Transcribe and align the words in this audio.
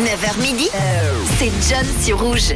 9h 0.00 0.40
midi, 0.40 0.68
c'est 1.38 1.50
John 1.68 1.84
sur 2.02 2.20
Rouge. 2.20 2.54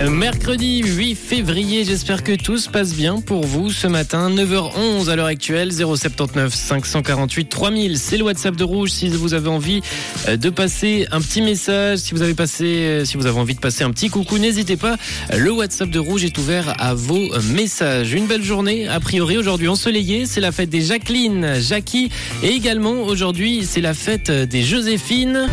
Mercredi 0.00 0.82
8 0.82 1.14
février, 1.14 1.84
j'espère 1.84 2.22
que 2.22 2.32
tout 2.32 2.56
se 2.56 2.70
passe 2.70 2.94
bien 2.94 3.20
pour 3.20 3.44
vous 3.44 3.70
ce 3.70 3.86
matin, 3.86 4.30
9h11 4.30 5.10
à 5.10 5.16
l'heure 5.16 5.26
actuelle, 5.26 5.72
079 5.72 6.54
548 6.54 7.48
3000, 7.48 7.98
c'est 7.98 8.16
le 8.16 8.24
WhatsApp 8.24 8.56
de 8.56 8.64
Rouge 8.64 8.90
si 8.90 9.08
vous 9.08 9.34
avez 9.34 9.48
envie 9.48 9.82
euh, 10.28 10.36
de 10.36 10.48
passer 10.48 11.06
un 11.12 11.20
petit 11.20 11.42
message, 11.42 11.98
si 11.98 12.14
vous 12.14 12.22
avez 12.22 12.34
passé, 12.34 12.64
euh, 12.64 13.04
si 13.04 13.18
vous 13.18 13.26
avez 13.26 13.38
envie 13.38 13.54
de 13.54 13.60
passer 13.60 13.84
un 13.84 13.90
petit 13.90 14.08
coucou, 14.08 14.38
n'hésitez 14.38 14.76
pas, 14.76 14.96
le 15.34 15.50
WhatsApp 15.50 15.90
de 15.90 15.98
Rouge 15.98 16.24
est 16.24 16.36
ouvert 16.38 16.74
à 16.78 16.94
vos 16.94 17.28
messages. 17.52 18.12
Une 18.12 18.26
belle 18.26 18.44
journée, 18.44 18.88
a 18.88 19.00
priori 19.00 19.36
aujourd'hui 19.36 19.68
ensoleillée, 19.68 20.24
c'est 20.24 20.40
la 20.40 20.52
fête 20.52 20.70
des 20.70 20.80
Jacqueline, 20.82 21.56
Jackie 21.60 22.10
et 22.42 22.48
également 22.48 23.02
aujourd'hui 23.02 23.66
c'est 23.66 23.82
la 23.82 23.94
fête 23.94 24.30
des 24.30 24.62
Joséphine. 24.62 25.46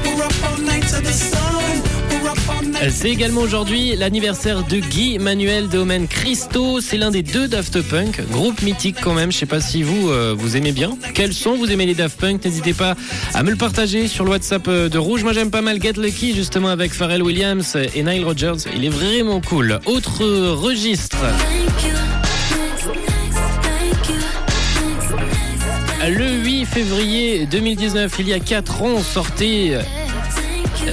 C'est 2.89 3.09
également 3.09 3.41
aujourd'hui 3.41 3.95
l'anniversaire 3.95 4.63
de 4.63 4.77
Guy 4.77 5.17
Manuel 5.17 5.69
de 5.69 5.77
Omen 5.77 6.07
Christo. 6.07 6.81
C'est 6.81 6.97
l'un 6.97 7.11
des 7.11 7.23
deux 7.23 7.47
Daft 7.47 7.81
Punk, 7.81 8.21
groupe 8.29 8.61
mythique 8.61 8.97
quand 9.01 9.13
même. 9.13 9.31
Je 9.31 9.37
sais 9.37 9.45
pas 9.45 9.61
si 9.61 9.83
vous 9.83 10.09
euh, 10.09 10.35
vous 10.37 10.57
aimez 10.57 10.73
bien. 10.73 10.97
Quels 11.13 11.33
sont 11.33 11.55
vous 11.55 11.71
aimez 11.71 11.85
les 11.85 11.95
Daft 11.95 12.19
Punk? 12.19 12.43
N'hésitez 12.43 12.73
pas 12.73 12.95
à 13.33 13.43
me 13.43 13.51
le 13.51 13.55
partager 13.55 14.07
sur 14.07 14.25
le 14.25 14.31
WhatsApp 14.31 14.67
euh, 14.67 14.89
de 14.89 14.97
Rouge. 14.97 15.23
Moi 15.23 15.31
j'aime 15.31 15.49
pas 15.49 15.61
mal 15.61 15.81
Get 15.81 15.93
Lucky 15.93 16.35
justement 16.35 16.69
avec 16.69 16.93
Pharrell 16.93 17.23
Williams 17.23 17.77
et 17.95 18.03
Nile 18.03 18.25
Rodgers. 18.25 18.69
Il 18.75 18.83
est 18.83 18.89
vraiment 18.89 19.39
cool. 19.39 19.79
Autre 19.85 20.25
registre. 20.51 21.17
Le 26.05 26.31
8 26.43 26.65
février 26.65 27.45
2019, 27.45 28.13
il 28.19 28.27
y 28.27 28.33
a 28.33 28.39
4 28.39 28.81
ans, 28.81 28.99
sortait 29.01 29.77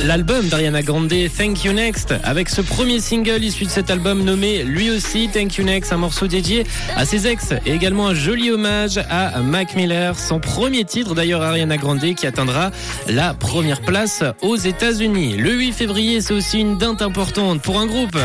l'album 0.05 0.49
d'Ariana 0.49 0.83
Grande 0.83 1.13
Thank 1.37 1.65
You 1.65 1.73
Next 1.73 2.15
avec 2.25 2.49
ce 2.49 2.61
premier 2.61 3.01
single 3.01 3.43
issu 3.43 3.65
de 3.65 3.71
cet 3.71 3.91
album 3.91 4.23
nommé 4.25 4.63
lui 4.63 4.91
aussi 4.91 5.29
Thank 5.29 5.57
You 5.57 5.65
Next, 5.65 5.93
un 5.93 5.97
morceau 5.97 6.27
dédié 6.27 6.67
à 6.97 7.05
ses 7.05 7.27
ex 7.27 7.53
et 7.67 7.73
également 7.73 8.09
un 8.09 8.15
joli 8.15 8.51
hommage 8.51 8.99
à 9.11 9.41
Mac 9.41 9.75
Miller, 9.77 10.19
son 10.19 10.41
premier 10.41 10.85
titre 10.85 11.15
d'ailleurs 11.15 11.43
Ariana 11.43 11.77
Grande 11.77 12.01
qui 12.15 12.27
atteindra 12.27 12.71
la 13.09 13.35
première 13.35 13.81
place 13.81 14.23
aux 14.43 14.57
États-Unis. 14.57 15.37
Le 15.37 15.53
8 15.53 15.73
février, 15.73 16.21
c'est 16.21 16.35
aussi 16.35 16.61
une 16.61 16.79
date 16.79 17.03
importante 17.03 17.61
pour 17.61 17.79
un 17.79 17.87
groupe. 17.87 18.17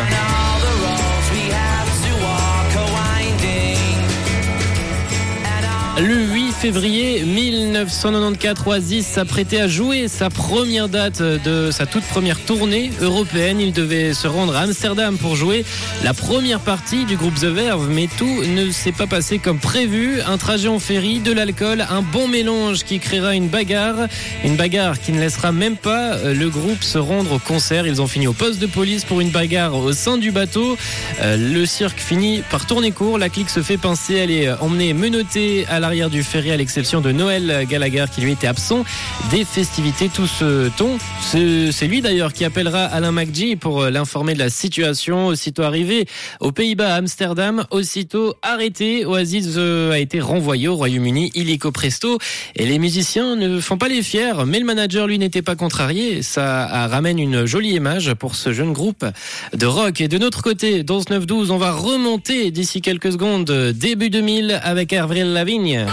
Le 5.98 6.26
8 6.34 6.45
février 6.60 7.24
1994, 7.24 8.68
Oasis 8.68 9.06
s'apprêtait 9.06 9.60
à 9.60 9.68
jouer 9.68 10.08
sa 10.08 10.30
première 10.30 10.90
date 10.90 11.22
de 11.22 11.70
sa 11.70 11.86
toute 11.86 12.04
première 12.04 12.40
tournée 12.40 12.92
européenne. 13.02 13.60
Il 13.60 13.74
devait 13.74 14.14
se 14.14 14.28
rendre 14.28 14.56
à 14.56 14.62
Amsterdam 14.62 15.18
pour 15.18 15.36
jouer 15.36 15.66
la 16.04 16.14
première 16.14 16.60
partie 16.60 17.06
du 17.06 17.18
groupe 17.18 17.36
The 17.36 17.46
Verve, 17.46 17.90
mais 17.90 18.08
tout 18.18 18.44
ne 18.44 18.72
s'est 18.72 18.92
pas 18.92 19.06
passé 19.06 19.38
comme 19.38 19.60
prévu. 19.60 20.22
Un 20.26 20.38
trajet 20.38 20.68
en 20.68 20.80
ferry, 20.80 21.20
de 21.20 21.32
l'alcool, 21.32 21.86
un 21.90 22.02
bon 22.02 22.28
mélange 22.28 22.84
qui 22.84 23.00
créera 23.00 23.36
une 23.36 23.48
bagarre, 23.48 24.08
une 24.44 24.56
bagarre 24.56 25.00
qui 25.00 25.12
ne 25.12 25.20
laissera 25.20 25.52
même 25.52 25.76
pas 25.76 26.18
le 26.24 26.50
groupe 26.50 26.84
se 26.84 26.98
rendre 26.98 27.34
au 27.34 27.40
concert. 27.40 27.86
Ils 27.86 28.02
ont 28.02 28.08
fini 28.08 28.28
au 28.28 28.34
poste 28.34 28.60
de 28.60 28.68
police 28.68 29.04
pour 29.06 29.22
une 29.22 29.30
bagarre 29.30 29.76
au 29.76 29.94
sein 29.94 30.18
du 30.18 30.32
bateau. 30.32 30.78
Le 31.22 31.66
cirque 31.66 32.00
finit 32.00 32.42
par 32.50 32.66
tourner 32.66 32.92
court, 32.92 33.18
la 33.18 33.30
clique 33.30 33.50
se 33.50 33.62
fait 33.62 33.78
pincer, 33.78 34.16
elle 34.16 34.32
est 34.32 34.52
emmenée 34.62 34.94
menottée 34.94 35.66
à 35.70 35.80
l'arrière 35.80 36.10
du 36.10 36.24
ferry 36.24 36.55
à 36.56 36.58
l'exception 36.58 37.02
de 37.02 37.12
Noël 37.12 37.66
Gallagher 37.70 38.06
qui 38.14 38.22
lui 38.22 38.32
était 38.32 38.48
absent 38.48 38.86
des 39.30 39.44
festivités 39.44 40.08
tout 40.08 40.26
ce 40.26 40.70
ton. 40.78 40.98
C'est 41.22 41.88
lui 41.88 42.02
d'ailleurs 42.02 42.32
qui 42.32 42.46
appellera 42.46 42.86
Alain 42.86 43.12
McGee 43.12 43.58
pour 43.58 43.84
l'informer 43.86 44.34
de 44.34 44.40
la 44.40 44.50
situation. 44.50 45.28
Aussitôt 45.28 45.64
arrivé 45.64 46.08
aux 46.40 46.54
Pays-Bas 46.54 46.94
à 46.94 46.98
Amsterdam, 46.98 47.66
aussitôt 47.72 48.36
arrêté, 48.42 49.06
Oasis 49.06 49.58
a 49.58 50.00
été 50.00 50.22
renvoyé 50.22 50.70
au 50.70 50.76
Royaume-Uni 50.76 51.32
illico 51.36 51.72
presto 51.72 52.20
et 52.56 52.66
les 52.66 52.80
musiciens 52.80 53.36
ne 53.36 53.60
font 53.60 53.78
pas 53.78 53.90
les 53.90 54.02
fiers, 54.02 54.46
mais 54.48 54.60
le 54.60 54.66
manager 54.66 55.08
lui 55.08 55.20
n'était 55.20 55.42
pas 55.42 55.56
contrarié. 55.56 56.22
Ça 56.22 56.88
ramène 56.88 57.20
une 57.20 57.46
jolie 57.46 57.74
image 57.74 58.14
pour 58.14 58.36
ce 58.36 58.54
jeune 58.54 58.72
groupe 58.72 59.06
de 59.54 59.66
rock. 59.66 60.00
Et 60.00 60.08
de 60.08 60.18
notre 60.18 60.42
côté, 60.42 60.84
dans 60.84 61.02
ce 61.02 61.08
9-12, 61.08 61.52
on 61.52 61.58
va 61.58 61.74
remonter 61.74 62.52
d'ici 62.52 62.82
quelques 62.82 63.12
secondes 63.12 63.52
début 63.76 64.10
2000 64.10 64.62
avec 64.64 64.94
Avril 64.94 65.34
Lavigne. 65.34 65.86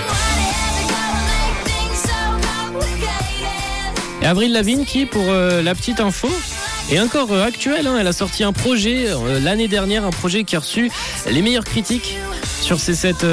Et 4.23 4.27
Avril 4.27 4.53
Lavigne 4.53 4.85
qui, 4.85 5.05
pour 5.05 5.25
euh, 5.29 5.63
la 5.63 5.75
petite 5.75 5.99
info, 5.99 6.31
est 6.93 7.01
encore 7.01 7.33
euh, 7.33 7.45
actuelle. 7.45 7.89
Hein. 7.89 7.97
Elle 7.99 8.07
a 8.07 8.13
sorti 8.13 8.45
un 8.45 8.53
projet 8.53 9.07
euh, 9.09 9.41
l'année 9.41 9.67
dernière, 9.67 10.05
un 10.05 10.11
projet 10.11 10.45
qui 10.45 10.55
a 10.55 10.61
reçu 10.61 10.93
les 11.29 11.43
meilleures 11.43 11.65
critiques 11.65 12.17
sur 12.61 12.79
ces 12.79 12.95
sept 12.95 13.27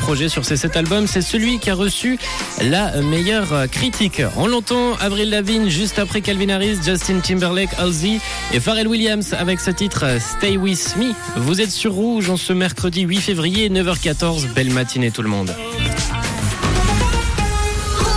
projets, 0.00 0.28
sur 0.28 0.44
ces 0.44 0.56
sept 0.56 0.76
albums. 0.76 1.06
C'est 1.06 1.22
celui 1.22 1.60
qui 1.60 1.70
a 1.70 1.74
reçu 1.74 2.18
la 2.60 3.00
meilleure 3.02 3.70
critique. 3.70 4.20
On 4.36 4.48
l'entend, 4.48 4.96
Avril 4.96 5.30
Lavigne, 5.30 5.68
juste 5.68 6.00
après 6.00 6.22
Calvin 6.22 6.48
Harris, 6.48 6.78
Justin 6.84 7.20
Timberlake, 7.20 7.70
Halsey 7.78 8.18
et 8.52 8.58
Pharrell 8.58 8.88
Williams 8.88 9.32
avec 9.38 9.60
ce 9.60 9.70
titre 9.70 10.04
Stay 10.18 10.56
With 10.56 10.96
Me. 10.98 11.12
Vous 11.36 11.60
êtes 11.60 11.70
sur 11.70 11.92
Rouge 11.92 12.30
en 12.30 12.36
ce 12.36 12.52
mercredi 12.52 13.02
8 13.02 13.20
février, 13.20 13.70
9h14. 13.70 14.48
Belle 14.54 14.70
matinée 14.70 15.12
tout 15.12 15.22
le 15.22 15.28
monde. 15.28 15.54